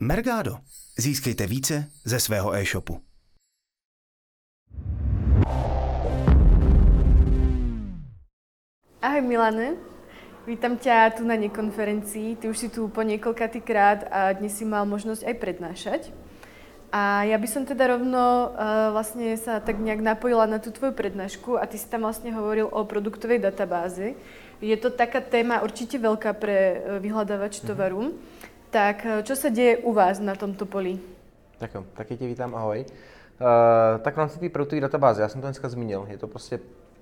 Mergado. 0.00 0.58
Získejte 0.98 1.46
více 1.46 1.88
ze 2.04 2.20
svého 2.20 2.54
e-shopu. 2.54 3.00
Ahoj 9.00 9.22
Milane, 9.24 9.80
vítam 10.44 10.76
ťa 10.76 11.16
tu 11.16 11.24
na 11.24 11.40
nekonferencii. 11.40 12.36
Ty 12.36 12.52
už 12.52 12.58
si 12.58 12.68
tu 12.68 12.92
po 12.92 13.00
niekoľkatý 13.00 13.64
a 14.12 14.36
dnes 14.36 14.52
si 14.52 14.68
mal 14.68 14.84
možnosť 14.84 15.24
aj 15.24 15.34
prednášať. 15.40 16.02
A 16.92 17.24
ja 17.24 17.40
by 17.40 17.48
som 17.48 17.64
teda 17.64 17.96
rovno 17.96 18.52
uh, 18.52 18.92
vlastne 18.92 19.32
sa 19.40 19.64
tak 19.64 19.80
nejak 19.80 20.04
napojila 20.04 20.44
na 20.44 20.60
tú 20.60 20.76
tvoju 20.76 20.92
prednášku 20.92 21.56
a 21.56 21.64
ty 21.64 21.80
si 21.80 21.88
tam 21.88 22.04
vlastne 22.04 22.36
hovoril 22.36 22.68
o 22.68 22.84
produktovej 22.84 23.40
databáze. 23.40 24.12
Je 24.60 24.76
to 24.76 24.92
taká 24.92 25.24
téma 25.24 25.64
určite 25.64 25.96
veľká 25.96 26.36
pre 26.36 26.56
uh, 26.84 27.00
vyhľadávač 27.00 27.64
mhm. 27.64 27.64
tovaru. 27.64 28.02
Mm-hmm. 28.12 28.55
Tak 28.70 29.06
uh, 29.06 29.22
čo 29.22 29.36
sa 29.36 29.48
deje 29.48 29.78
u 29.86 29.92
vás 29.92 30.20
na 30.20 30.34
tomto 30.34 30.66
poli? 30.66 30.98
Tak 31.58 31.74
jo, 31.74 31.84
taky 31.94 32.16
tě 32.16 32.26
vítám, 32.26 32.54
ahoj. 32.54 32.84
Uh, 32.84 34.00
tak 34.02 34.14
v 34.14 34.18
rámci 34.18 34.38
té 34.38 34.48
produktové 34.48 34.80
databáze, 34.80 35.22
já 35.22 35.28
jsem 35.28 35.40
to 35.40 35.46
dneska 35.46 35.68
zmínil, 35.68 36.06
je 36.08 36.18
to 36.18 36.26
prostě 36.26 36.60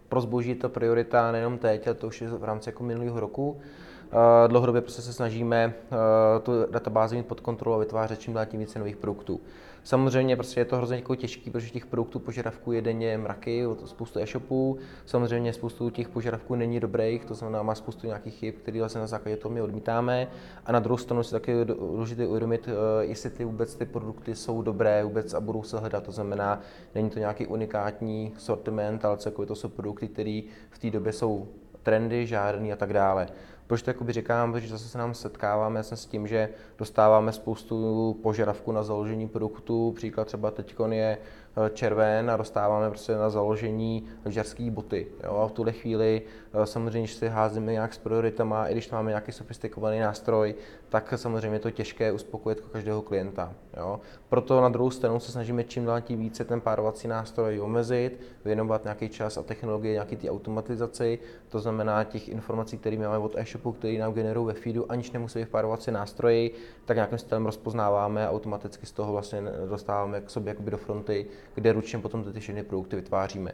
pro 0.08 0.20
zboží 0.20 0.54
to 0.54 0.68
priorita 0.68 1.32
nejenom 1.32 1.58
teď, 1.58 1.86
ale 1.86 1.94
to 1.94 2.06
už 2.06 2.20
je 2.20 2.28
v 2.28 2.44
rámci 2.44 2.68
jako 2.68 2.84
minulého 2.84 3.20
roku. 3.20 3.60
Dlouhodobě 4.46 4.80
prostě 4.80 5.02
se 5.02 5.12
snažíme 5.12 5.74
uh, 5.90 5.98
tu 6.42 6.52
databázi 6.70 7.16
mít 7.16 7.26
pod 7.26 7.40
kontrolou 7.40 7.76
a 7.76 7.78
vytvářet 7.78 8.20
čím 8.20 8.34
dál 8.34 8.46
tím 8.46 8.60
více 8.60 8.78
nových 8.78 8.96
produktů. 8.96 9.40
Samozřejmě 9.84 10.36
prostě 10.36 10.60
je 10.60 10.64
to 10.64 10.76
hrozně 10.76 10.96
jako 10.96 11.14
těžký, 11.14 11.50
protože 11.50 11.70
těch 11.70 11.86
produktů 11.86 12.18
požadavků 12.18 12.72
je 12.72 12.82
denně 12.82 13.18
mraky, 13.18 13.64
spoustu 13.84 14.18
e-shopů. 14.18 14.78
Samozřejmě 15.06 15.52
spoustu 15.52 15.90
těch 15.90 16.08
požadavků 16.08 16.54
není 16.54 16.80
dobrých, 16.80 17.24
to 17.24 17.34
znamená 17.34 17.62
má 17.62 17.74
spoustu 17.74 18.06
nějakých 18.06 18.34
chyb, 18.34 18.54
které 18.62 18.78
vlastně 18.78 19.00
na 19.00 19.06
základě 19.06 19.36
toho 19.36 19.54
my 19.54 19.62
odmítáme. 19.62 20.28
A 20.66 20.72
na 20.72 20.80
druhou 20.80 20.96
stranu 20.96 21.22
si 21.22 21.30
taky 21.30 21.64
důležité 21.64 22.26
uvědomit, 22.26 22.68
eh, 22.68 23.04
jestli 23.04 23.30
ty 23.30 23.44
vůbec 23.44 23.74
ty 23.76 23.86
produkty 23.86 24.34
jsou 24.34 24.62
dobré 24.62 25.04
vůbec 25.04 25.34
a 25.34 25.40
budou 25.40 25.62
se 25.62 25.78
hledat. 25.78 26.04
To 26.04 26.12
znamená, 26.12 26.60
není 26.94 27.10
to 27.10 27.18
nějaký 27.18 27.46
unikátní 27.46 28.34
sortiment, 28.38 29.04
ale 29.04 29.16
celkově 29.16 29.46
to 29.46 29.54
jsou 29.54 29.68
produkty, 29.68 30.08
které 30.08 30.40
v 30.70 30.78
té 30.78 30.90
době 30.90 31.12
jsou 31.12 31.48
trendy, 31.82 32.26
žádný 32.26 32.72
a 32.72 32.76
tak 32.76 32.92
dále. 32.92 33.28
Proč 33.66 33.82
to 33.82 33.90
jakoby 33.90 34.12
říkám, 34.12 34.52
protože 34.52 34.68
zase 34.68 34.88
se 34.88 34.98
nám 34.98 35.14
setkáváme 35.14 35.82
s 35.82 36.06
tím, 36.06 36.26
že 36.26 36.48
dostáváme 36.78 37.32
spoustu 37.32 38.18
požadavků 38.22 38.72
na 38.72 38.82
založení 38.82 39.28
produktu, 39.28 39.92
příklad 39.96 40.24
třeba 40.24 40.50
teď 40.50 40.74
je 40.88 41.18
červen 41.72 42.30
a 42.30 42.36
dostáváme 42.36 42.90
prostě 42.90 43.14
na 43.14 43.30
založení 43.30 44.06
lyžařské 44.24 44.70
boty. 44.70 45.06
Jo? 45.24 45.36
A 45.36 45.48
v 45.48 45.52
tuhle 45.52 45.72
chvíli 45.72 46.22
eh, 46.54 46.66
samozřejmě, 46.66 47.00
když 47.00 47.14
si 47.14 47.28
házíme 47.28 47.72
nějak 47.72 47.94
s 47.94 47.98
prioritama, 47.98 48.68
i 48.68 48.72
když 48.72 48.90
máme 48.90 49.10
nějaký 49.10 49.32
sofistikovaný 49.32 50.00
nástroj, 50.00 50.54
tak 50.88 51.14
samozřejmě 51.16 51.56
je 51.56 51.60
to 51.60 51.70
těžké 51.70 52.12
uspokojit 52.12 52.60
každého 52.60 53.02
klienta. 53.02 53.52
Jo? 53.76 54.00
Proto 54.28 54.60
na 54.60 54.68
druhou 54.68 54.90
stranu 54.90 55.20
se 55.20 55.32
snažíme 55.32 55.64
čím 55.64 55.84
dál 55.84 56.00
tím 56.00 56.18
více 56.18 56.44
ten 56.44 56.60
párovací 56.60 57.08
nástroj 57.08 57.60
omezit, 57.60 58.20
věnovat 58.44 58.84
nějaký 58.84 59.08
čas 59.08 59.36
a 59.36 59.42
technologie 59.42 59.92
nějaký 59.92 60.16
ty 60.16 60.30
automatizaci, 60.30 61.18
to 61.48 61.60
znamená 61.60 62.04
těch 62.04 62.28
informací, 62.28 62.78
které 62.78 62.96
máme 62.96 63.18
od 63.18 63.36
e-shopu, 63.36 63.72
které 63.72 63.98
nám 63.98 64.12
generují 64.12 64.46
ve 64.46 64.52
feedu, 64.54 64.92
aniž 64.92 65.10
nemusí 65.10 65.44
v 65.44 65.48
párovací 65.48 65.90
nástroji, 65.90 66.54
tak 66.84 66.96
nějakým 66.96 67.18
stylem 67.18 67.46
rozpoznáváme 67.46 68.26
a 68.26 68.30
automaticky 68.30 68.86
z 68.86 68.92
toho 68.92 69.12
vlastně 69.12 69.42
dostáváme 69.68 70.20
k 70.20 70.30
sobě 70.30 70.56
do 70.58 70.76
fronty 70.76 71.26
kde 71.54 71.72
ručně 71.72 71.98
potom 71.98 72.32
ty 72.32 72.40
všechny 72.40 72.62
produkty 72.62 72.96
vytváříme. 72.96 73.52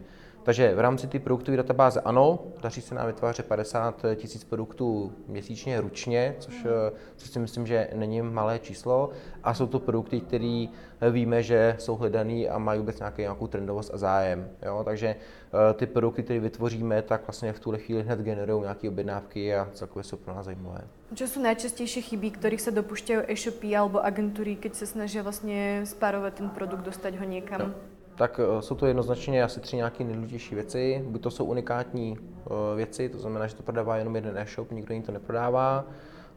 Takže 0.50 0.74
v 0.74 0.80
rámci 0.80 1.06
té 1.06 1.18
produktové 1.18 1.56
databáze 1.56 2.00
ano, 2.00 2.38
daří 2.62 2.80
se 2.80 2.94
nám 2.94 3.06
vytvářet 3.06 3.46
50 3.46 4.04
tisíc 4.16 4.44
produktů 4.44 5.12
měsíčně 5.28 5.80
ručně, 5.80 6.36
což, 6.38 6.64
eh, 6.64 6.92
což 7.16 7.30
si 7.30 7.38
myslím, 7.38 7.66
že 7.66 7.88
není 7.94 8.22
malé 8.22 8.58
číslo. 8.58 9.10
A 9.44 9.54
jsou 9.54 9.66
to 9.66 9.78
produkty, 9.78 10.20
které 10.20 10.66
víme, 11.10 11.42
že 11.42 11.76
jsou 11.78 11.96
hledané 11.96 12.46
a 12.46 12.58
mají 12.58 12.80
vůbec 12.80 12.98
nějaký, 12.98 13.22
nějakou 13.22 13.46
trendovost 13.46 13.94
a 13.94 13.96
zájem. 13.96 14.48
Jo? 14.66 14.82
Takže 14.84 15.06
eh, 15.16 15.74
ty 15.74 15.86
produkty, 15.86 16.22
které 16.22 16.40
vytvoříme, 16.40 17.02
tak 17.02 17.26
vlastně 17.26 17.52
v 17.52 17.60
tuhle 17.60 17.78
chvíli 17.78 18.02
hned 18.02 18.20
generují 18.20 18.62
nějaké 18.62 18.88
objednávky 18.88 19.54
a 19.54 19.68
celkově 19.72 20.04
jsou 20.04 20.16
pro 20.16 20.34
nás 20.34 20.44
zajímavé. 20.44 20.80
Co 21.14 21.28
jsou 21.28 21.42
nejčastější 21.42 22.02
chyby, 22.02 22.30
kterých 22.30 22.60
se 22.60 22.70
dopušťají 22.70 23.20
e-shopy 23.28 23.76
alebo 23.76 24.04
agentury, 24.04 24.56
keď 24.56 24.74
se 24.74 24.86
snaží 24.86 25.20
vlastně 25.20 25.82
spárovat 25.84 26.34
ten 26.34 26.48
produkt, 26.48 26.80
dostat 26.80 27.14
ho 27.14 27.24
někam? 27.24 27.60
No 27.60 27.74
tak 28.20 28.40
eh, 28.40 28.62
jsou 28.62 28.74
to 28.74 28.86
jednoznačně 28.86 29.42
asi 29.42 29.60
tři 29.60 29.76
nějaké 29.76 30.04
nejdůležitější 30.04 30.54
věci. 30.54 31.04
Buď 31.06 31.22
to 31.22 31.30
jsou 31.30 31.44
unikátní 31.44 32.16
eh, 32.18 32.76
věci, 32.76 33.08
to 33.08 33.18
znamená, 33.18 33.46
že 33.46 33.54
to 33.54 33.62
prodává 33.62 33.96
jenom 33.96 34.16
jeden 34.16 34.38
e-shop, 34.38 34.72
nikdo 34.72 34.94
jiný 34.94 35.06
to 35.06 35.12
neprodává. 35.12 35.84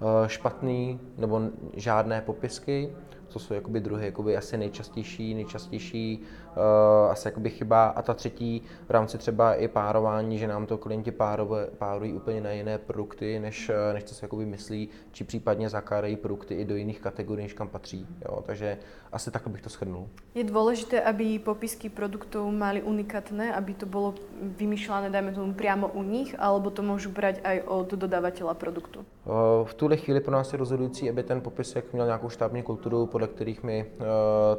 Eh, 0.02 0.30
špatný 0.30 1.00
nebo 1.18 1.42
žádné 1.74 2.22
popisky, 2.22 2.90
to 3.28 3.40
jsou 3.40 3.54
jakoby 3.54 3.80
druhy 3.80 4.06
jakoby 4.06 4.38
asi 4.38 4.58
nejčastější, 4.58 5.34
nejčastější 5.34 6.20
uh, 6.22 7.12
asi 7.12 7.28
jakoby 7.28 7.50
chyba. 7.50 7.86
A 7.86 8.02
ta 8.02 8.14
třetí 8.14 8.62
v 8.88 8.90
rámci 8.90 9.18
třeba 9.18 9.56
i 9.56 9.68
párování, 9.68 10.38
že 10.38 10.48
nám 10.48 10.66
to 10.66 10.78
klienti 10.78 11.12
párové, 11.12 11.68
párují 11.78 12.14
úplně 12.14 12.42
na 12.42 12.52
jiné 12.52 12.78
produkty, 12.78 13.40
než, 13.40 13.70
eh, 13.70 13.94
než 13.94 14.04
co 14.04 14.16
se 14.16 14.26
jakoby 14.26 14.46
myslí, 14.46 14.90
či 15.12 15.24
případně 15.24 15.70
zakládají 15.70 16.16
produkty 16.16 16.56
i 16.56 16.66
do 16.66 16.76
jiných 16.76 17.02
kategorií, 17.02 17.44
než 17.44 17.54
kam 17.54 17.68
patří. 17.68 18.08
Jo? 18.26 18.44
Takže 18.46 18.78
asi 19.12 19.32
tak 19.32 19.48
bych 19.48 19.62
to 19.62 19.70
shrnul. 19.70 20.08
Je 20.36 20.44
důležité, 20.44 21.02
aby 21.02 21.40
popisky 21.40 21.90
produktů 21.90 22.52
mali 22.52 22.82
unikátné, 22.82 23.56
aby 23.56 23.74
to 23.74 23.86
bylo 23.86 24.14
vymýšlené, 24.42 25.10
dajme 25.10 25.32
tomu, 25.32 25.54
přímo 25.54 25.88
u 25.88 26.04
nich, 26.04 26.36
alebo 26.40 26.70
to 26.70 26.82
můžu 26.82 27.10
brát 27.10 27.36
i 27.44 27.62
od 27.62 27.92
dodavatele 27.92 28.56
produktu? 28.56 29.00
Uh, 29.00 29.68
v 29.68 29.74
tuhle 29.74 29.98
chvíli 29.98 30.20
pro 30.20 30.34
nás 30.34 30.54
je 30.54 30.60
rozhodující, 30.60 31.10
aby 31.10 31.24
ten 31.24 31.42
popisek 31.42 31.94
měl 31.94 32.06
nějakou 32.06 32.30
štábní 32.30 32.64
kulturu, 32.64 33.06
podle 33.06 33.23
kterých 33.28 33.64
my 33.64 33.86
uh, 33.98 34.06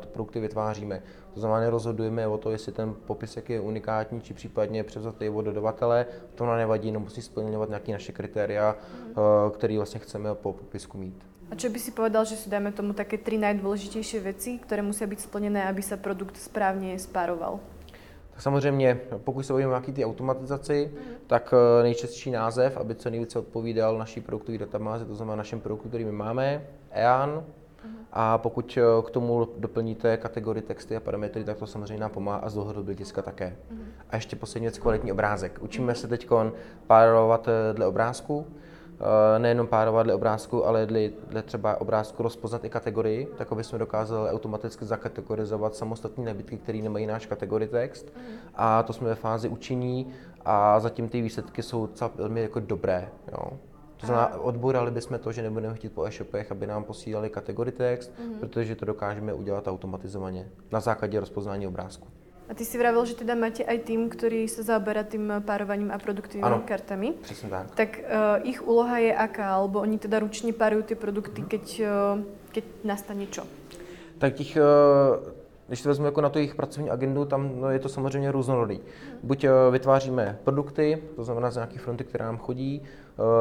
produkty 0.07 0.41
vytváříme. 0.41 1.03
To 1.35 1.41
znamená, 1.41 1.61
nerozhodujeme 1.61 2.27
o 2.27 2.39
to, 2.39 2.51
jestli 2.51 2.73
ten 2.73 2.95
popisek 3.07 3.51
je 3.51 3.61
unikátní, 3.61 4.21
či 4.21 4.35
případně 4.35 4.85
převzatý 4.85 5.29
od 5.29 5.43
dodavatele. 5.43 6.07
To 6.35 6.47
nám 6.47 6.57
nevadí, 6.57 6.93
no 6.93 7.01
musí 7.01 7.23
splňovat 7.23 7.69
nějaké 7.69 7.93
naše 7.93 8.13
kritéria, 8.13 8.77
uh, 9.09 9.53
které 9.53 9.77
vlastně 9.77 10.01
chceme 10.01 10.35
po 10.35 10.53
popisku 10.53 10.99
mít. 10.99 11.27
A 11.51 11.55
čo 11.55 11.69
by 11.69 11.79
si 11.79 11.91
povedal, 11.91 12.25
že 12.25 12.37
si 12.37 12.51
dáme 12.51 12.73
tomu 12.73 12.93
také 12.93 13.19
tři 13.19 13.39
nejdůležitější 13.39 14.19
věci, 14.19 14.59
které 14.59 14.83
musí 14.83 15.07
být 15.07 15.21
splněné, 15.21 15.69
aby 15.69 15.83
se 15.83 15.97
produkt 15.97 16.37
správně 16.37 16.99
spároval? 16.99 17.61
Tak 18.31 18.43
samozřejmě, 18.43 19.01
pokud 19.25 19.43
se 19.43 19.53
bavíme 19.53 19.69
o 19.69 19.71
nějaké 19.71 19.93
ty 19.93 20.05
automatizaci, 20.05 20.91
mm. 20.93 21.15
tak 21.27 21.55
eh, 21.55 21.83
nejčastější 21.83 22.31
název, 22.31 22.77
aby 22.77 22.95
co 22.95 23.11
nejvíce 23.11 23.39
odpovídal 23.39 23.99
naší 23.99 24.21
produktové 24.21 24.59
databázi, 24.59 25.05
to 25.05 25.15
znamená 25.15 25.37
našem 25.37 25.61
produktu, 25.61 25.89
který 25.89 26.05
my 26.05 26.13
máme, 26.13 26.67
EAN, 26.91 27.45
a 28.17 28.39
pokud 28.39 28.79
eh, 28.79 29.03
k 29.07 29.11
tomu 29.11 29.49
doplníte 29.59 30.17
kategorii 30.17 30.63
texty 30.63 30.97
a 30.97 31.01
parametry, 31.01 31.45
tak 31.45 31.57
to 31.57 31.67
samozřejmě 31.67 32.01
nám 32.01 32.11
pomáhá 32.11 32.39
a 32.39 32.49
z 32.49 32.55
dlouhodobého 32.55 32.85
hlediska 32.85 33.23
také. 33.23 33.57
Mm. 33.71 33.85
A 34.11 34.17
ještě 34.17 34.37
poslední 34.37 34.65
věc, 34.65 34.79
kvalitní 34.79 35.13
obrázek. 35.13 35.59
Učíme 35.63 35.95
se 35.95 36.09
teď 36.09 36.29
párovat 36.87 37.49
eh, 37.49 37.73
dle 37.73 37.87
obrázku, 37.87 38.47
eh, 38.47 39.39
nejenom 39.39 39.67
párovat 39.67 40.03
dle 40.03 40.15
obrázku, 40.15 40.67
ale 40.67 40.87
dle, 40.87 41.01
dle 41.29 41.43
třeba 41.43 41.81
obrázku 41.81 42.23
rozpoznat 42.23 42.65
i 42.65 42.69
kategorii, 42.69 43.29
tak 43.39 43.53
aby 43.53 43.65
jsme 43.65 43.79
dokázali 43.79 44.31
automaticky 44.31 44.85
zakategorizovat 44.85 45.75
samostatné 45.75 46.25
nabídky, 46.25 46.57
které 46.57 46.79
nemají 46.79 47.07
náš 47.07 47.27
kategorii 47.27 47.69
text. 47.69 48.13
Mm. 48.17 48.23
A 48.55 48.83
to 48.83 48.93
jsme 48.93 49.09
ve 49.09 49.15
fázi 49.15 49.49
učení 49.49 50.13
a 50.45 50.81
zatím 50.81 51.09
ty 51.09 51.23
výsledky 51.23 51.63
jsou 51.63 51.89
velmi 52.17 52.43
jako 52.43 52.61
dobré. 52.61 53.09
Jo. 53.33 53.59
To 54.05 54.13
znamená, 54.13 54.37
odbourali 54.37 54.91
bychom 54.91 55.19
to, 55.19 55.33
že 55.33 55.43
nebudeme 55.43 55.75
chtít 55.75 55.93
po 55.93 56.05
e-shopech, 56.05 56.53
aby 56.53 56.67
nám 56.67 56.85
posílali 56.85 57.31
kategorii 57.31 57.73
text, 57.73 58.13
mm-hmm. 58.13 58.39
protože 58.41 58.77
to 58.77 58.85
dokážeme 58.85 59.35
udělat 59.35 59.69
automatizovaně 59.69 60.49
na 60.73 60.81
základě 60.81 61.21
rozpoznání 61.21 61.67
obrázku. 61.67 62.09
A 62.49 62.55
ty 62.55 62.65
si 62.65 62.79
vravil, 62.79 63.05
že 63.05 63.15
teda 63.15 63.35
máte 63.35 63.65
aj 63.65 63.79
tým, 63.79 64.09
který 64.09 64.49
se 64.49 64.63
zaoberá 64.63 65.03
tím 65.03 65.33
párovaním 65.41 65.91
a 65.91 65.99
produktovými 65.99 66.45
ano, 66.45 66.63
kartami. 66.65 67.15
přesně 67.23 67.49
tak. 67.49 67.75
Tak 67.75 68.01
uh, 68.05 68.49
ich 68.49 68.69
úloha 68.69 68.99
je 68.99 69.17
aká? 69.17 69.55
Alebo 69.55 69.81
oni 69.81 69.99
teda 69.99 70.19
ručně 70.19 70.53
párují 70.53 70.83
ty 70.85 70.95
produkty, 70.95 71.43
mm-hmm. 71.43 71.49
keď, 71.49 71.83
uh, 72.15 72.21
keď 72.53 72.65
nastane 72.85 73.27
čo? 73.27 73.43
Tak 74.19 74.35
těch 74.35 74.57
uh, 74.57 75.33
když 75.67 75.83
to 75.83 75.89
vezmu 75.89 76.05
jako 76.05 76.21
na 76.21 76.29
tu 76.29 76.39
jejich 76.39 76.55
pracovní 76.55 76.91
agendu, 76.91 77.25
tam 77.25 77.61
no, 77.61 77.71
je 77.71 77.79
to 77.79 77.89
samozřejmě 77.89 78.33
různorodý. 78.33 78.81
Buď 79.23 79.47
vytváříme 79.71 80.39
produkty, 80.45 81.03
to 81.17 81.25
znamená 81.25 81.51
z 81.51 81.55
nějaké 81.55 81.79
fronty, 81.79 82.05
které 82.05 82.25
nám 82.25 82.39
chodí, 82.39 82.83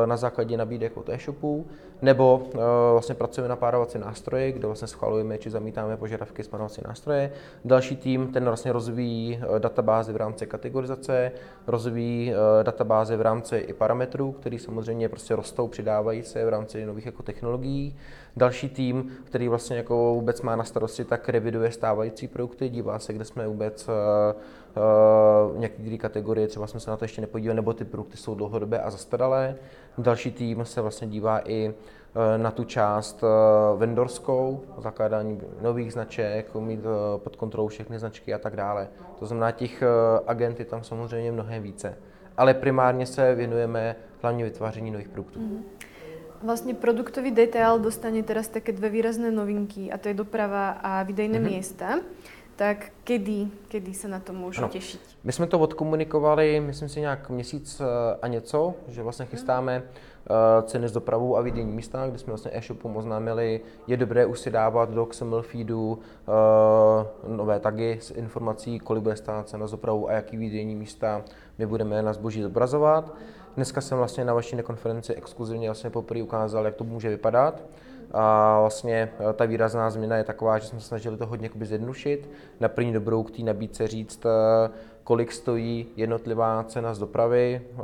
na 0.06 0.18
základě 0.18 0.58
nabídek 0.58 0.98
od 0.98 1.10
e-shopů, 1.10 1.66
nebo 2.02 2.42
eh, 2.54 2.58
vlastně 2.92 3.16
pracujeme 3.16 3.50
na 3.50 3.56
párovací 3.56 4.00
nástroje, 4.00 4.52
kde 4.52 4.68
vlastně 4.68 4.88
schvalujeme 4.88 5.38
či 5.38 5.50
zamítáme 5.50 5.98
požadavky 5.98 6.44
z 6.44 6.48
párovací 6.48 6.82
nástroje. 6.88 7.32
Další 7.66 7.96
tým, 7.96 8.28
ten 8.28 8.46
vlastně 8.46 8.72
rozvíjí 8.72 9.40
eh, 9.42 9.60
databázy 9.60 10.14
v 10.14 10.16
rámci 10.16 10.48
kategorizace, 10.48 11.32
rozvíjí 11.68 12.34
databáze 12.64 13.18
v 13.18 13.22
rámci 13.22 13.58
i 13.58 13.74
parametrů, 13.74 14.32
které 14.32 14.60
samozřejmě 14.60 15.10
prostě 15.10 15.36
rostou, 15.36 15.68
přidávají 15.68 16.24
se 16.24 16.46
v 16.46 16.50
rámci 16.50 16.86
nových 16.86 17.06
jako 17.06 17.24
technologií. 17.24 17.96
Další 18.36 18.70
tým, 18.70 19.12
který 19.24 19.48
vlastně 19.48 19.78
jako 19.78 20.14
vůbec 20.14 20.42
má 20.42 20.56
na 20.56 20.64
starosti, 20.64 21.04
tak 21.06 21.30
reviduje 21.30 21.72
stávající 21.72 22.28
produkty, 22.28 22.70
dívá 22.70 23.00
se, 23.00 23.14
kde 23.14 23.26
jsme 23.26 23.48
vůbec 23.48 23.90
některé 25.58 25.98
kategorie, 25.98 26.48
třeba 26.48 26.68
jsme 26.68 26.80
se 26.80 26.92
na 26.92 26.98
to 26.98 27.06
ještě 27.06 27.22
nepodívali, 27.22 27.56
nebo 27.56 27.74
ty 27.74 27.86
produkty 27.86 28.18
jsou 28.18 28.36
dlouhodobé 28.36 28.80
a 28.80 28.90
zastaralé. 28.90 29.56
Další 29.98 30.32
tým 30.32 30.66
se 30.66 30.82
vlastně 30.82 31.08
dívá 31.08 31.42
i 31.50 31.74
na 32.38 32.52
tu 32.52 32.64
část 32.64 33.24
vendorskou, 33.78 34.64
zakládání 34.78 35.42
nových 35.62 35.94
značek, 35.94 36.56
mít 36.56 36.80
pod 37.18 37.36
kontrolou 37.36 37.68
všechny 37.68 38.00
značky 38.00 38.34
a 38.34 38.38
tak 38.38 38.56
dále. 38.56 38.88
To 39.20 39.26
znamená, 39.26 39.52
těch 39.52 39.84
agent 40.28 40.60
je 40.60 40.66
tam 40.66 40.84
samozřejmě 40.84 41.32
mnohem 41.32 41.64
více. 41.64 41.98
Ale 42.38 42.54
primárně 42.54 43.06
se 43.06 43.36
věnujeme 43.36 43.96
hlavně 44.22 44.44
vytváření 44.44 44.92
nových 44.92 45.10
produktů. 45.10 45.40
Mm-hmm. 45.40 45.62
Vlastne 46.44 46.76
produktový 46.76 47.32
detail 47.32 47.80
dostane 47.80 48.20
teraz 48.20 48.52
také 48.52 48.76
dve 48.76 48.92
výrazné 48.92 49.32
novinky 49.32 49.88
a 49.88 49.96
to 49.96 50.12
je 50.12 50.14
doprava 50.14 50.76
a 50.84 51.04
výdejné 51.04 51.40
mm-hmm. 51.40 51.52
miesta. 51.56 51.88
Tak 52.56 52.92
kedy, 53.04 53.48
kedy 53.68 53.94
se 53.94 54.08
na 54.08 54.20
to 54.20 54.34
můžu 54.34 54.60
ano. 54.60 54.68
těšit? 54.68 55.02
My 55.24 55.32
jsme 55.32 55.48
to 55.48 55.60
odkomunikovali, 55.60 56.60
myslím 56.60 56.90
si 56.90 57.02
nějak 57.02 57.30
měsíc 57.30 57.82
eh, 57.82 58.18
a 58.22 58.28
něco, 58.28 58.74
že 58.88 59.04
vlastně 59.04 59.26
chystáme 59.26 59.84
uh, 60.30 60.66
ceny 60.66 60.88
z 60.88 60.92
dopravou 60.92 61.38
a 61.38 61.42
výdejní 61.42 61.72
místa, 61.72 62.08
kde 62.08 62.18
jsme 62.18 62.32
vlastně 62.32 62.52
e-shopům 62.54 62.98
oznámili, 62.98 63.62
je 63.88 63.98
dobré 63.98 64.26
už 64.26 64.40
si 64.40 64.52
dávat 64.52 64.90
do 64.90 65.06
XML 65.06 65.42
feedu 65.42 66.00
uh, 67.28 67.36
nové 67.36 67.60
tagy 67.60 67.98
s 68.02 68.12
informací, 68.12 68.80
kolik 68.80 69.04
bude 69.04 69.16
stát 69.16 69.50
cena 69.50 69.68
z 69.68 69.72
dopravou 69.72 70.10
a 70.10 70.12
jaký 70.12 70.38
výdejní 70.38 70.76
místa 70.76 71.24
my 71.58 71.66
budeme 71.66 72.02
na 72.02 72.14
zboží 72.14 72.42
zobrazovat. 72.42 73.14
Dneska 73.56 73.82
jsem 73.82 73.98
vlastně 73.98 74.26
na 74.26 74.34
vaší 74.34 74.58
konferenci 74.64 75.14
exkluzivně 75.14 75.68
vlastně 75.68 75.90
poprvé 75.90 76.24
ukázal, 76.24 76.66
jak 76.66 76.76
to 76.76 76.84
může 76.84 77.10
vypadat. 77.10 77.64
A 78.12 78.60
vlastně 78.60 79.12
eh, 79.30 79.34
ta 79.34 79.46
výrazná 79.46 79.90
změna 79.90 80.18
je 80.18 80.24
taková, 80.24 80.60
že 80.60 80.68
jsme 80.68 80.80
se 80.80 80.88
snažili 80.88 81.18
to 81.18 81.26
hodně 81.26 81.50
zjednodušit. 81.62 82.30
Na 82.60 82.70
první 82.70 82.94
dobrou 82.94 83.24
k 83.24 83.32
té 83.32 83.44
nabídce 83.44 83.88
říct, 83.88 84.26
eh, 84.26 84.70
kolik 85.04 85.32
stojí 85.32 85.88
jednotlivá 85.96 86.64
cena 86.64 86.94
z 86.94 87.00
dopravy 87.00 87.62
eh, 87.62 87.82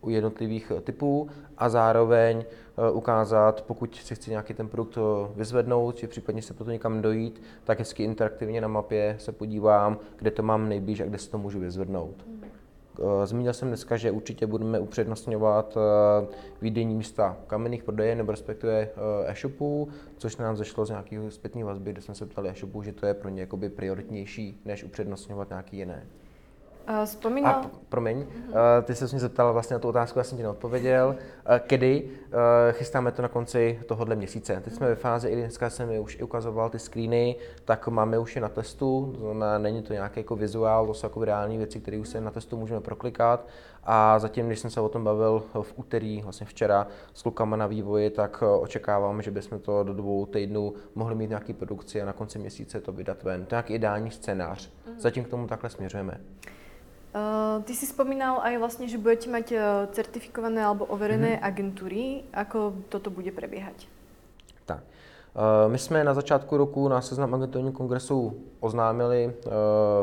u 0.00 0.10
jednotlivých 0.10 0.72
typů 0.84 1.28
a 1.58 1.68
zároveň 1.68 2.44
ukázat, 2.92 3.62
pokud 3.62 3.94
si 3.94 4.14
chci 4.14 4.30
nějaký 4.30 4.54
ten 4.54 4.68
produkt 4.68 4.98
vyzvednout, 5.36 5.96
či 5.96 6.06
případně 6.06 6.42
se 6.42 6.54
proto 6.54 6.70
někam 6.70 7.02
dojít, 7.02 7.42
tak 7.64 7.78
hezky 7.78 8.04
interaktivně 8.04 8.60
na 8.60 8.68
mapě 8.68 9.16
se 9.18 9.32
podívám, 9.32 9.98
kde 10.16 10.30
to 10.30 10.42
mám 10.42 10.68
nejblíž 10.68 11.00
a 11.00 11.04
kde 11.04 11.18
si 11.18 11.30
to 11.30 11.38
můžu 11.38 11.60
vyzvednout. 11.60 12.24
Eh, 12.41 12.41
zmínil 13.24 13.52
jsem 13.52 13.68
dneska, 13.68 13.96
že 13.96 14.10
určitě 14.10 14.46
budeme 14.46 14.80
upřednostňovat 14.80 15.76
eh, 15.76 16.26
výdejní 16.62 16.94
místa 16.94 17.36
kamenných 17.46 17.84
prodeje 17.84 18.14
nebo 18.14 18.30
respektive 18.30 18.80
eh, 18.80 18.90
e-shopů, 19.30 19.88
což 20.16 20.36
nám 20.36 20.56
zašlo 20.56 20.86
z 20.86 20.90
nějakého 20.90 21.30
zpětné 21.30 21.64
vazby, 21.64 21.92
kde 21.92 22.02
jsme 22.02 22.14
se 22.14 22.26
ptali 22.26 22.48
e-shopů, 22.48 22.82
že 22.82 22.92
to 22.92 23.06
je 23.06 23.14
pro 23.14 23.28
ně 23.28 23.40
jakoby 23.40 23.68
prioritnější, 23.68 24.60
než 24.64 24.84
upřednostňovat 24.84 25.48
nějaký 25.48 25.76
jiné. 25.76 26.06
Uh, 26.88 27.04
vzpomínal... 27.04 27.52
A, 27.52 27.70
promiň, 27.88 28.18
uh, 28.18 28.54
ty 28.82 28.94
se 28.94 29.06
mě 29.06 29.20
zeptal 29.20 29.52
vlastně 29.52 29.74
na 29.74 29.80
tu 29.80 29.88
otázku, 29.88 30.18
já 30.18 30.24
jsem 30.24 30.38
ti 30.38 30.42
neodpověděl. 30.42 31.08
Uh, 31.08 31.56
kedy? 31.58 32.02
Uh, 32.04 32.38
chystáme 32.70 33.12
to 33.12 33.22
na 33.22 33.28
konci 33.28 33.80
tohohle 33.86 34.16
měsíce. 34.16 34.60
Teď 34.64 34.72
jsme 34.72 34.88
ve 34.88 34.94
fázi, 34.94 35.28
i 35.28 35.36
dneska 35.36 35.70
jsem 35.70 35.88
mi 35.88 36.00
už 36.00 36.20
ukazoval 36.22 36.70
ty 36.70 36.78
screeny, 36.78 37.36
tak 37.64 37.88
máme 37.88 38.18
už 38.18 38.36
je 38.36 38.42
na 38.42 38.48
testu, 38.48 39.12
to 39.14 39.20
znamená, 39.20 39.58
není 39.58 39.82
to 39.82 39.92
nějaký 39.92 40.20
jako 40.20 40.36
vizuál, 40.36 40.86
to 40.86 40.94
jsou 40.94 41.06
jako 41.06 41.24
reální 41.24 41.58
věci, 41.58 41.80
které 41.80 41.98
už 41.98 42.08
se 42.08 42.20
na 42.20 42.30
testu 42.30 42.56
můžeme 42.56 42.80
proklikat. 42.80 43.46
A 43.84 44.18
zatím, 44.18 44.46
když 44.46 44.58
jsem 44.58 44.70
se 44.70 44.80
o 44.80 44.88
tom 44.88 45.04
bavil 45.04 45.42
v 45.62 45.72
úterý, 45.76 46.22
vlastně 46.22 46.46
včera, 46.46 46.86
s 47.14 47.22
klukama 47.22 47.56
na 47.56 47.66
vývoji, 47.66 48.10
tak 48.10 48.42
očekávám, 48.60 49.22
že 49.22 49.30
bychom 49.30 49.58
to 49.58 49.84
do 49.84 49.94
dvou 49.94 50.26
týdnů 50.26 50.74
mohli 50.94 51.14
mít 51.14 51.28
nějaký 51.28 51.52
produkci 51.52 52.02
a 52.02 52.04
na 52.04 52.12
konci 52.12 52.38
měsíce 52.38 52.80
to 52.80 52.92
vydat 52.92 53.22
ven. 53.22 53.46
To 53.46 53.54
je 53.54 53.56
nějaký 53.56 53.74
ideální 53.74 54.10
scénář. 54.10 54.72
Mhm. 54.86 55.00
Zatím 55.00 55.24
k 55.24 55.28
tomu 55.28 55.46
takhle 55.46 55.70
směřujeme. 55.70 56.20
Uh, 57.12 57.60
ty 57.68 57.76
si 57.76 57.84
spomínal 57.84 58.40
aj 58.40 58.56
vlastne, 58.56 58.88
že 58.88 58.96
budete 58.96 59.28
mať 59.28 59.46
uh, 59.52 59.60
certifikované 59.92 60.64
alebo 60.64 60.88
overené 60.88 61.36
mm-hmm. 61.36 61.44
agentúry. 61.44 62.24
Ako 62.32 62.72
toto 62.88 63.12
bude 63.12 63.28
prebiehať? 63.28 63.84
Tak. 64.64 64.80
Uh, 65.36 65.68
my 65.68 65.78
jsme 65.78 66.04
na 66.04 66.14
začátku 66.14 66.56
roku 66.56 66.88
na 66.88 67.00
seznam 67.00 67.34
agenturního 67.34 67.72
kongresu 67.72 68.36
oznámili 68.60 69.34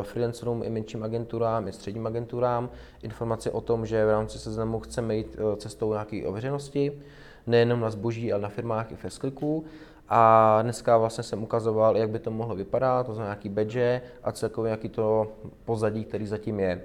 freelancerům 0.01 0.63
i 0.63 0.69
menším 0.69 1.03
agenturám, 1.03 1.67
i 1.67 1.73
středním 1.73 2.07
agenturám 2.07 2.69
informace 3.01 3.51
o 3.51 3.61
tom, 3.61 3.85
že 3.85 4.05
v 4.05 4.09
rámci 4.09 4.39
seznamu 4.39 4.79
chceme 4.79 5.15
jít 5.15 5.37
cestou 5.57 5.91
nějaké 5.91 6.27
ověřenosti, 6.27 7.01
nejenom 7.47 7.79
na 7.79 7.89
zboží, 7.89 8.33
ale 8.33 8.41
na 8.41 8.49
firmách 8.49 8.91
i 8.91 8.95
v 8.95 9.05
Eskliku. 9.05 9.65
A 10.09 10.59
dneska 10.61 10.97
vlastně 10.97 11.23
jsem 11.23 11.43
ukazoval, 11.43 11.97
jak 11.97 12.09
by 12.09 12.19
to 12.19 12.31
mohlo 12.31 12.55
vypadat, 12.55 13.05
to 13.05 13.13
znamená 13.13 13.33
nějaký 13.33 13.49
badge 13.49 14.01
a 14.23 14.31
celkově 14.31 14.71
jaký 14.71 14.89
to 14.89 15.27
pozadí, 15.65 16.05
který 16.05 16.27
zatím 16.27 16.59
je. 16.59 16.81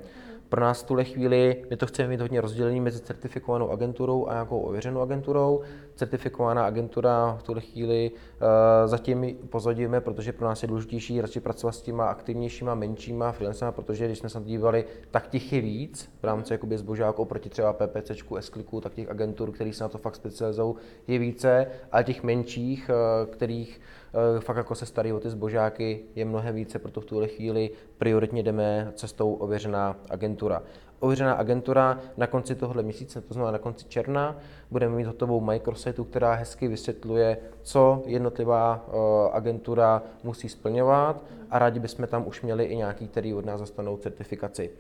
Pro 0.49 0.61
nás 0.61 0.83
v 0.83 0.87
tuhle 0.87 1.05
chvíli 1.05 1.65
my 1.71 1.77
to 1.77 1.87
chceme 1.87 2.09
mít 2.09 2.21
hodně 2.21 2.41
rozdělení 2.41 2.81
mezi 2.81 3.01
certifikovanou 3.01 3.71
agenturou 3.71 4.27
a 4.27 4.33
nějakou 4.33 4.61
ověřenou 4.61 5.01
agenturou. 5.01 5.63
Certifikovaná 5.97 6.67
agentura 6.67 7.37
v 7.41 7.43
tuhle 7.43 7.61
chvíli 7.61 8.11
uh, 8.11 8.49
zatím 8.89 9.39
pozadíme, 9.51 10.01
protože 10.01 10.33
pro 10.33 10.47
nás 10.47 10.63
je 10.63 10.69
důležitější 10.69 11.21
radši 11.21 11.41
pracovat 11.41 11.73
s 11.73 11.83
těma 11.83 12.07
aktivnějšíma, 12.07 12.75
menšíma 12.75 13.33
freelancema, 13.33 13.73
protože 13.73 14.07
když 14.07 14.19
jsme 14.19 14.29
se 14.29 14.41
dívali, 14.41 14.85
tak 15.11 15.29
těch 15.29 15.53
je 15.53 15.61
víc 15.61 16.11
v 16.23 16.25
rámci 16.25 16.53
jakoby 16.53 16.79
zbožáku 16.79 17.23
oproti 17.23 17.49
třeba 17.49 17.73
PPC, 17.73 18.11
s 18.41 18.53
tak 18.83 18.95
těch 18.95 19.11
agentur, 19.11 19.53
které 19.53 19.73
se 19.73 19.85
na 19.85 19.89
to 19.89 19.99
fakt 19.99 20.17
specializují, 20.17 20.75
je 21.07 21.19
více, 21.19 21.67
ale 21.93 22.05
těch 22.05 22.23
menších, 22.23 22.91
uh, 22.91 23.31
kterých 23.31 23.81
Eh, 24.15 24.41
fakt 24.41 24.57
jako 24.57 24.75
se 24.75 24.87
starají 24.87 25.13
o 25.13 25.21
ty 25.21 25.31
zbožáky, 25.31 26.01
je 26.15 26.25
mnohem 26.25 26.55
více, 26.55 26.79
proto 26.79 27.01
v 27.01 27.05
tuhle 27.05 27.29
chvíli 27.29 27.71
prioritně 27.99 28.43
jdeme 28.43 28.93
cestou 28.95 29.33
ověřená 29.33 29.97
agentura. 30.11 30.63
Ověřená 31.05 31.33
agentura 31.33 32.01
na 32.17 32.27
konci 32.27 32.55
tohoto 32.55 32.83
měsíce, 32.83 33.21
to 33.21 33.35
znamená 33.35 33.53
na 33.53 33.59
konci 33.59 33.85
června, 33.85 34.37
budeme 34.71 34.97
mít 34.97 35.05
hotovou 35.05 35.41
microsite, 35.41 36.03
která 36.05 36.35
hezky 36.35 36.69
vysvětluje, 36.69 37.37
co 37.63 38.03
jednotlivá 38.07 38.87
eh, 38.89 38.93
agentura 39.33 40.03
musí 40.23 40.49
splňovat 40.49 41.25
a 41.51 41.59
rádi 41.59 41.81
bychom 41.81 42.07
tam 42.07 42.27
už 42.27 42.43
měli 42.43 42.65
i 42.65 42.77
nějaký, 42.77 43.09
který 43.09 43.35
od 43.35 43.45
nás 43.45 43.61
dostanou 43.61 43.97
certifikaci. 43.97 44.71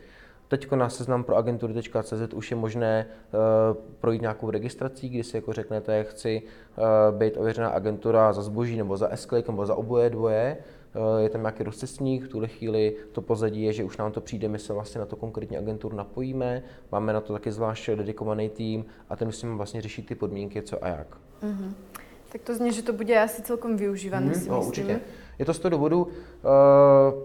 Teď 0.49 0.73
na 0.73 0.88
seznam 0.88 1.25
pro 1.25 1.37
agentury.cz 1.37 2.35
už 2.35 2.50
je 2.50 2.56
možné 2.56 3.06
uh, 3.06 3.77
projít 4.00 4.20
nějakou 4.20 4.50
registrací, 4.50 5.09
kdy 5.09 5.25
si 5.25 5.37
jako 5.37 5.53
řeknete, 5.53 6.05
chci 6.05 6.43
uh, 6.43 7.19
být 7.19 7.37
ověřená 7.37 7.69
agentura 7.69 8.32
za 8.32 8.43
zboží 8.43 8.77
nebo 8.77 8.97
za 8.97 9.09
s 9.12 9.29
nebo 9.47 9.67
za 9.67 9.75
oboje 9.75 10.11
dvoje. 10.11 10.56
Uh, 10.94 11.23
je 11.23 11.29
tam 11.29 11.41
nějaký 11.41 11.62
rozcestník, 11.62 12.25
v 12.25 12.29
tuhle 12.29 12.49
chvíli 12.49 12.96
to 13.12 13.23
pozadí 13.23 13.62
je, 13.62 13.73
že 13.73 13.85
už 13.85 13.96
nám 13.96 14.12
to 14.12 14.20
přijde, 14.20 14.49
my 14.49 14.58
se 14.58 14.73
vlastně 14.73 14.99
na 14.99 15.06
to 15.06 15.17
konkrétní 15.17 15.58
agenturu 15.58 15.96
napojíme, 15.96 16.62
máme 16.93 17.12
na 17.12 17.20
to 17.20 17.32
taky 17.32 17.52
zvlášť 17.52 17.91
dedikovaný 17.91 18.49
tým 18.49 18.85
a 19.08 19.17
ten 19.17 19.29
musíme 19.29 19.55
vlastně 19.55 19.82
řešit 19.82 20.06
ty 20.06 20.14
podmínky, 20.14 20.62
co 20.62 20.85
a 20.85 20.88
jak. 20.88 21.17
Mm-hmm. 21.43 21.73
Tak 22.32 22.43
to 22.43 22.55
zní, 22.55 22.73
že 22.73 22.82
to 22.82 22.93
bude 22.93 23.23
asi 23.23 23.43
celkom 23.43 23.76
využívané, 23.76 24.26
mm-hmm, 24.26 24.43
si 24.43 24.49
no, 24.49 24.56
myslím. 24.56 24.87
Určitě. 24.87 25.00
Je 25.38 25.44
to 25.44 25.54
z 25.54 25.58
toho 25.58 25.70
důvodu, 25.70 26.03
uh, 26.03 26.10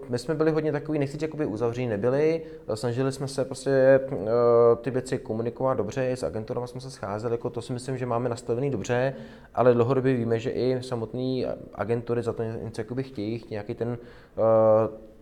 my 0.08 0.18
jsme 0.18 0.34
byli 0.34 0.50
hodně 0.50 0.72
takový, 0.72 0.98
nechci 0.98 1.18
jakoby 1.22 1.46
uzavření 1.46 1.88
nebyli, 1.88 2.42
snažili 2.74 3.12
jsme 3.12 3.28
se 3.28 3.44
prostě 3.44 4.00
uh, 4.12 4.18
ty 4.80 4.90
věci 4.90 5.18
komunikovat 5.18 5.74
dobře, 5.74 6.10
s 6.10 6.22
agenturama 6.22 6.66
jsme 6.66 6.80
se 6.80 6.90
scházeli, 6.90 7.34
jako 7.34 7.50
to 7.50 7.62
si 7.62 7.72
myslím, 7.72 7.98
že 7.98 8.06
máme 8.06 8.28
nastavený 8.28 8.70
dobře, 8.70 9.14
ale 9.54 9.74
dlouhodobě 9.74 10.14
víme, 10.14 10.38
že 10.38 10.50
i 10.50 10.82
samotné 10.82 11.42
agentury 11.74 12.22
za 12.22 12.32
to 12.32 12.42
něco 12.42 12.80
jakoby 12.80 13.02
chtějí, 13.02 13.44
nějaký 13.50 13.74
ten 13.74 13.98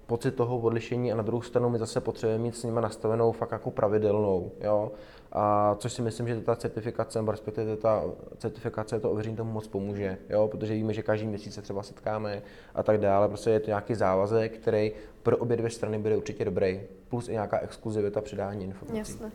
pocit 0.08 0.30
toho 0.30 0.58
odlišení 0.58 1.12
a 1.12 1.16
na 1.16 1.22
druhou 1.22 1.42
stranu 1.42 1.68
my 1.68 1.78
zase 1.78 2.00
potřebujeme 2.00 2.44
mít 2.44 2.56
s 2.56 2.62
nimi 2.62 2.80
nastavenou 2.80 3.32
fakt 3.32 3.52
jako 3.52 3.70
pravidelnou, 3.70 4.52
jo. 4.60 4.92
A 5.32 5.74
což 5.78 5.92
si 5.92 6.02
myslím, 6.02 6.28
že 6.28 6.40
ta 6.40 6.56
certifikace, 6.56 7.18
nebo 7.18 7.30
respektive 7.30 7.76
ta 7.76 8.04
certifikace 8.38 9.00
to 9.00 9.10
ověření 9.10 9.36
tomu 9.36 9.52
moc 9.52 9.68
pomůže, 9.68 10.18
jo, 10.28 10.48
protože 10.48 10.74
víme, 10.74 10.94
že 10.94 11.02
každý 11.02 11.26
měsíc 11.26 11.54
se 11.54 11.62
třeba 11.62 11.82
setkáme 11.82 12.42
a 12.74 12.82
tak 12.82 13.00
dále. 13.00 13.28
Prostě 13.28 13.50
je 13.50 13.60
to 13.60 13.66
nějaký 13.66 13.94
závazek, 13.94 14.58
který 14.58 14.92
pro 15.22 15.36
obě 15.36 15.56
dvě 15.56 15.70
strany 15.70 15.98
bude 15.98 16.16
určitě 16.16 16.44
dobrý. 16.44 16.80
Plus 17.08 17.28
i 17.28 17.32
nějaká 17.32 17.58
exkluzivita 17.58 18.20
předání 18.20 18.64
informací. 18.64 18.98
Jasne. 18.98 19.32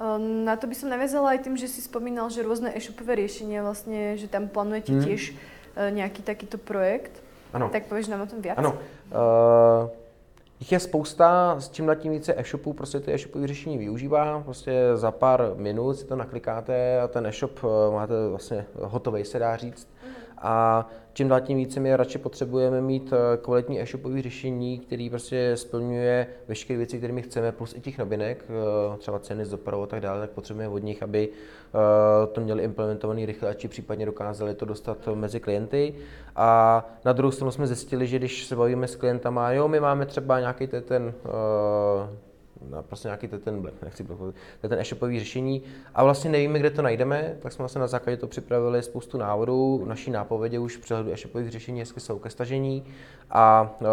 Ehm, 0.00 0.44
na 0.44 0.56
to 0.56 0.66
by 0.66 0.74
som 0.74 0.92
naviazala 0.92 1.32
aj 1.32 1.48
tým, 1.48 1.56
že 1.56 1.68
si 1.68 1.80
spomínal, 1.80 2.28
že 2.28 2.44
rôzne 2.44 2.68
e-shopové 2.76 3.16
riešenia, 3.16 3.64
vlastne, 3.64 4.20
že 4.20 4.28
tam 4.28 4.48
plánujete 4.48 4.92
hmm. 4.92 5.04
tiež 5.08 5.20
eh, 5.32 5.88
nejaký 5.88 6.20
takýto 6.20 6.60
projekt. 6.60 7.24
Ano. 7.56 7.72
Tak 7.72 7.88
pověš 7.88 8.12
nám 8.12 8.20
o 8.20 8.28
tom 8.28 8.44
viac. 8.44 8.60
Ano. 8.60 8.76
Uh, 9.08 9.88
Jich 10.60 10.72
je 10.72 10.80
spousta, 10.80 11.56
s 11.60 11.70
čím 11.70 11.96
tím 11.98 12.12
více 12.12 12.34
e-shopů 12.36 12.72
prostě 12.72 13.00
ty 13.00 13.14
e-shopové 13.14 13.46
řešení 13.46 13.78
využívá. 13.78 14.40
Prostě 14.40 14.72
za 14.94 15.10
pár 15.10 15.52
minut 15.56 15.94
si 15.94 16.06
to 16.06 16.16
naklikáte 16.16 17.00
a 17.00 17.08
ten 17.08 17.26
e-shop 17.26 17.60
eh, 17.64 17.94
máte 17.94 18.28
vlastně 18.28 18.66
hotový, 18.80 19.24
se 19.24 19.38
dá 19.38 19.56
říct. 19.56 19.88
A 20.38 20.86
čím 21.12 21.28
dál 21.28 21.40
tím 21.40 21.58
více 21.58 21.80
my 21.80 21.96
radši 21.96 22.18
potřebujeme 22.18 22.80
mít 22.80 23.12
eh, 23.12 23.36
kvalitní 23.36 23.80
e-shopové 23.80 24.22
řešení, 24.22 24.78
který 24.78 25.10
prostě 25.10 25.56
splňuje 25.56 26.26
veškeré 26.48 26.76
věci, 26.76 26.98
které 26.98 27.12
my 27.12 27.22
chceme, 27.22 27.52
plus 27.52 27.74
i 27.74 27.80
těch 27.80 27.98
novinek, 27.98 28.44
eh, 28.48 28.98
třeba 28.98 29.18
ceny 29.18 29.44
z 29.44 29.50
dopravu 29.50 29.82
a 29.82 29.86
tak 29.86 30.00
dále, 30.00 30.20
tak 30.20 30.30
potřebujeme 30.30 30.74
od 30.74 30.82
nich, 30.82 31.02
aby 31.02 31.28
to 32.32 32.40
měli 32.40 32.62
implementovaný 32.62 33.26
rychle, 33.26 33.54
či 33.54 33.68
případně 33.68 34.06
dokázali 34.06 34.54
to 34.54 34.64
dostat 34.64 35.08
mezi 35.14 35.40
klienty. 35.40 35.94
A 36.36 36.84
na 37.04 37.12
druhou 37.12 37.30
stranu 37.30 37.50
jsme 37.50 37.66
zjistili, 37.66 38.06
že 38.06 38.18
když 38.18 38.46
se 38.46 38.56
bavíme 38.56 38.88
s 38.88 38.96
klientama, 38.96 39.52
jo, 39.52 39.68
my 39.68 39.80
máme 39.80 40.06
třeba 40.06 40.40
nějaký 40.40 40.66
ten 40.66 41.14
na 42.70 42.82
prostě 42.82 43.08
nějaký 43.08 43.28
ten 43.28 43.70
nechci 43.82 44.06
ten 44.60 44.78
e-shopový 44.78 45.18
řešení. 45.18 45.62
A 45.94 46.04
vlastně 46.04 46.30
nevíme, 46.30 46.58
kde 46.58 46.70
to 46.70 46.82
najdeme, 46.82 47.36
tak 47.40 47.52
jsme 47.52 47.62
vlastně 47.62 47.80
na 47.80 47.86
základě 47.86 48.16
to 48.16 48.26
připravili 48.26 48.82
spoustu 48.82 49.18
návodů, 49.18 49.84
naší 49.84 50.10
nápovědě 50.10 50.58
už 50.58 50.76
přehledu 50.76 51.12
e-shopových 51.12 51.50
řešení 51.50 51.80
hezky 51.80 52.00
jsou 52.00 52.18
ke 52.18 52.30
stažení 52.30 52.84
a 53.30 53.74
uh, 53.80 53.86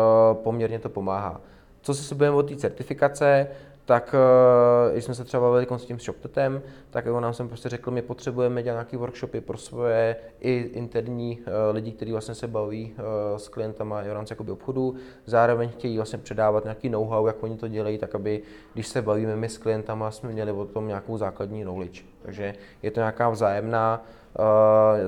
poměrně 0.43 0.79
to 0.79 0.89
pomáhá. 0.89 1.41
Co 1.81 1.93
si 1.93 2.15
budeme 2.15 2.35
od 2.35 2.49
té 2.49 2.55
certifikace, 2.55 3.47
tak 3.85 4.15
eh, 4.15 4.91
když 4.91 5.03
jsme 5.03 5.15
se 5.15 5.23
třeba 5.23 5.41
bavili 5.41 5.67
s 5.77 5.85
tím 5.85 5.99
ShopTetem, 5.99 6.61
tak 6.89 7.05
on 7.05 7.23
nám 7.23 7.33
jsem 7.33 7.47
prostě 7.47 7.69
řekl, 7.69 7.91
my 7.91 8.01
potřebujeme 8.01 8.63
dělat 8.63 8.75
nějaké 8.75 8.97
workshopy 8.97 9.41
pro 9.41 9.57
svoje 9.57 10.15
i 10.39 10.53
interní 10.73 11.39
eh, 11.39 11.71
lidi, 11.71 11.91
kteří 11.91 12.11
vlastně 12.11 12.35
se 12.35 12.47
baví 12.47 12.93
eh, 12.97 13.39
s 13.39 13.47
klientama 13.47 14.01
i 14.01 14.09
v 14.09 14.13
rámci 14.13 14.35
obchodu, 14.35 14.95
zároveň 15.25 15.69
chtějí 15.69 15.97
vlastně 15.97 16.19
předávat 16.19 16.63
nějaký 16.63 16.89
know-how, 16.89 17.27
jak 17.27 17.43
oni 17.43 17.57
to 17.57 17.67
dělají, 17.67 17.97
tak 17.97 18.15
aby 18.15 18.41
když 18.73 18.87
se 18.87 19.01
bavíme 19.01 19.35
my 19.35 19.49
s 19.49 19.57
klientama, 19.57 20.11
jsme 20.11 20.31
měli 20.31 20.51
o 20.51 20.65
tom 20.65 20.87
nějakou 20.87 21.17
základní 21.17 21.61
knowledge. 21.61 22.01
Takže 22.21 22.53
je 22.83 22.91
to 22.91 22.99
nějaká 22.99 23.29
vzájemná, 23.29 24.05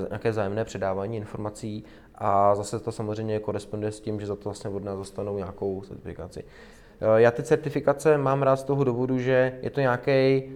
nějaké 0.10 0.32
vzájemné 0.32 0.66
předávání 0.66 1.18
informací 1.18 1.84
a 2.16 2.56
zase 2.56 2.80
to 2.80 2.92
samozřejmě 2.92 3.40
koresponduje 3.40 3.92
s 3.92 4.00
tím, 4.00 4.20
že 4.20 4.26
za 4.28 4.36
to 4.36 4.42
vlastně 4.44 4.70
od 4.70 4.84
nás 4.84 4.98
dostanou 4.98 5.38
nějakou 5.38 5.82
certifikaci. 5.82 6.44
Eh, 7.02 7.22
já 7.22 7.32
ty 7.32 7.44
certifikace 7.44 8.18
mám 8.18 8.42
rád 8.44 8.56
z 8.56 8.64
toho 8.64 8.84
důvodu, 8.84 9.20
že 9.20 9.60
je 9.62 9.70
to 9.70 9.80
nějaký 9.80 10.44
uh, 10.44 10.52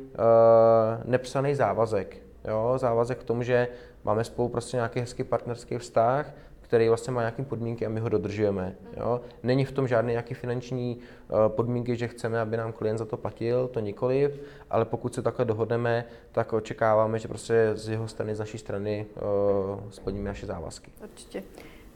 nepsaný 1.06 1.56
závazek. 1.56 2.18
Jo? 2.48 2.74
Závazek 2.78 3.18
k 3.18 3.24
tomu, 3.24 3.44
že 3.44 3.68
máme 4.04 4.24
spolu 4.24 4.50
prostě 4.50 4.78
nějaký 4.78 5.00
hezký 5.00 5.24
partnerský 5.24 5.78
vztah, 5.78 6.34
který 6.62 6.88
vlastně 6.88 7.14
má 7.14 7.22
nějaké 7.22 7.44
podmínky 7.44 7.86
a 7.86 7.90
my 7.90 8.00
ho 8.00 8.10
dodržujeme. 8.10 8.76
Jo? 8.98 9.22
Není 9.44 9.66
v 9.66 9.72
tom 9.72 9.88
žádné 9.88 10.12
nějaké 10.12 10.36
finanční 10.36 10.98
uh, 10.98 11.38
podmínky, 11.48 11.96
že 11.96 12.08
chceme, 12.08 12.40
aby 12.40 12.58
nám 12.58 12.72
klient 12.72 12.98
za 12.98 13.06
to 13.06 13.18
platil, 13.18 13.68
to 13.68 13.80
nikoliv, 13.80 14.42
ale 14.70 14.86
pokud 14.86 15.14
se 15.14 15.22
takhle 15.22 15.46
dohodneme, 15.46 16.06
tak 16.32 16.54
očekáváme, 16.54 17.20
že 17.20 17.28
prostě 17.28 17.72
z 17.74 17.90
jeho 17.90 18.08
strany, 18.08 18.36
z 18.36 18.40
naší 18.40 18.58
strany 18.58 19.06
uh, 19.16 19.80
splníme 19.90 20.30
naše 20.30 20.46
závazky. 20.46 20.92
Určitě. 21.04 21.44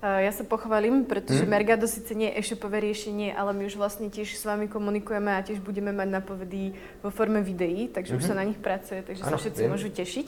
Ja 0.03 0.35
sa 0.35 0.43
pochválim, 0.43 1.07
pretože 1.07 1.47
hmm. 1.47 1.53
Mergado 1.55 1.87
síce 1.87 2.11
nie 2.11 2.27
je 2.27 2.43
e-shopové 2.43 2.83
riešenie, 2.83 3.31
ale 3.31 3.55
my 3.55 3.71
už 3.71 3.79
vlastne 3.79 4.11
tiež 4.11 4.35
s 4.35 4.43
vami 4.43 4.67
komunikujeme 4.67 5.31
a 5.31 5.39
tiež 5.39 5.63
budeme 5.63 5.95
mať 5.95 6.19
napovedy 6.19 6.75
vo 6.99 7.07
forme 7.07 7.39
videí, 7.39 7.87
takže 7.87 8.11
hmm. 8.11 8.19
už 8.19 8.23
sa 8.27 8.35
mhm. 8.35 8.39
na 8.43 8.47
nich 8.51 8.59
pracuje, 8.59 8.99
takže 8.99 9.23
ano, 9.23 9.31
sa 9.31 9.39
všetci 9.39 9.61
viem. 9.63 9.71
môžu 9.71 9.87
tešiť. 9.95 10.27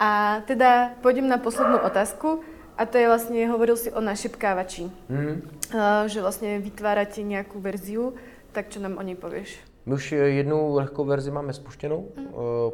A 0.00 0.40
teda 0.48 0.96
pôjdem 1.04 1.28
na 1.28 1.36
poslednú 1.36 1.84
otázku. 1.84 2.40
A 2.72 2.88
to 2.88 2.96
je 2.96 3.04
vlastne, 3.04 3.36
hovoril 3.52 3.76
si 3.76 3.92
o 3.92 4.00
našepkávači. 4.00 4.88
Uh, 4.88 6.08
že 6.08 6.24
vlastne 6.24 6.56
vytvárate 6.56 7.20
nejakú 7.20 7.60
verziu, 7.60 8.16
tak 8.56 8.72
čo 8.72 8.80
nám 8.80 8.96
o 8.96 9.04
nej 9.04 9.12
povieš? 9.12 9.60
My 9.84 10.00
už 10.00 10.16
jednu 10.16 10.80
lehkou 10.80 11.04
verzi 11.04 11.30
máme 11.30 11.52
spuštěnou, 11.52 12.08
mm. 12.16 12.26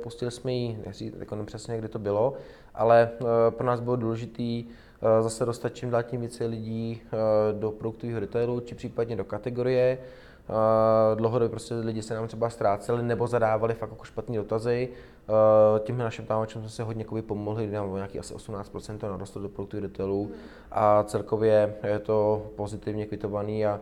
pustili 0.03 0.31
jsme 0.31 0.53
ji, 0.53 0.79
nechci 0.87 1.13
jako 1.19 1.45
přesně, 1.45 1.79
kde 1.79 1.89
to 1.89 1.99
bylo, 1.99 2.37
ale 2.75 3.11
pro 3.51 3.67
nás 3.67 3.81
bylo 3.81 3.97
důležité 3.97 4.43
Eh, 4.43 4.65
zase 5.21 5.45
dostat 5.45 5.69
čím 5.69 5.91
dál 5.91 6.03
tím 6.03 6.21
více 6.21 6.47
lidí 6.47 7.03
eh, 7.05 7.17
do 7.53 7.71
produktového 7.71 8.21
retailu, 8.21 8.61
či 8.61 8.75
případně 8.75 9.17
do 9.17 9.25
kategorie. 9.25 9.99
Eh, 10.51 11.17
dlouhodobě 11.17 11.49
prostě 11.49 11.75
lidi 11.75 12.03
se 12.03 12.15
nám 12.15 12.29
třeba 12.29 12.51
ztráceli 12.51 13.03
nebo 13.03 13.27
zadávali 13.27 13.75
fakt 13.75 13.91
jako 13.91 14.05
špatné 14.05 14.37
dotazy. 14.37 14.89
Tím 15.85 15.99
našim 15.99 16.27
támačem 16.27 16.63
jsme 16.63 16.71
se 16.71 16.83
hodně 16.83 17.05
pomohli, 17.27 17.67
kdy 17.67 17.77
nám 17.77 17.95
nějaký 17.95 18.19
asi 18.19 18.35
18% 18.35 18.99
to 18.99 19.09
narostlo 19.09 19.43
do 19.43 19.49
produktů 19.49 19.81
detailů 19.81 20.31
a 20.71 21.03
celkově 21.03 21.75
je 21.87 21.99
to 21.99 22.47
pozitivně 22.57 23.07
kvitovaný 23.07 23.67
a 23.67 23.81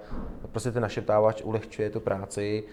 prostě 0.52 0.72
ten 0.72 0.82
naše 0.82 1.00
ptávač 1.00 1.42
ulehčuje 1.44 1.90
tu 1.90 2.00
práci. 2.00 2.64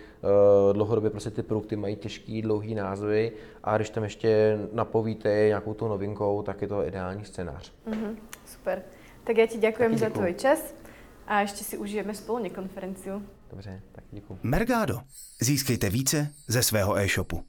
Dlouhodobě 0.73 1.09
prostě 1.09 1.31
ty 1.31 1.43
produkty 1.43 1.75
mají 1.75 1.95
těžký, 1.95 2.41
dlouhý 2.41 2.75
názvy 2.75 3.31
a 3.63 3.75
když 3.77 3.89
tam 3.89 4.03
ještě 4.03 4.59
napovíte 4.71 5.29
nějakou 5.29 5.73
tu 5.73 5.87
novinkou, 5.87 6.41
tak 6.41 6.61
je 6.61 6.67
to 6.67 6.87
ideální 6.87 7.25
scénář. 7.25 7.71
Mm-hmm. 7.87 8.15
Super. 8.45 8.81
Tak 9.23 9.37
já 9.37 9.47
ti 9.47 9.57
děkuji 9.57 9.97
za 9.97 10.09
tvůj 10.09 10.33
čas 10.33 10.75
a 11.27 11.41
ještě 11.41 11.63
si 11.63 11.77
užijeme 11.77 12.13
spolu 12.13 12.49
konferenci. 12.49 13.09
Dobře, 13.53 13.81
tak 13.91 14.03
děkuji. 14.11 14.39
Mergado. 14.43 15.01
Získejte 15.41 15.89
více 15.89 16.33
ze 16.47 16.63
svého 16.63 16.97
e-shopu. 16.97 17.43